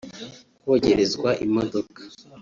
[0.63, 2.01] kogerezwa imodoka